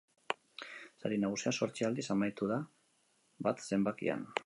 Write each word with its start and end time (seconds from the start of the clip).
Sari 1.03 1.19
nagusia 1.25 1.53
zortzi 1.57 1.87
aldiz 1.91 2.07
amaitu 2.17 2.51
da 2.55 2.61
bat 3.49 3.67
zenbakian. 3.71 4.31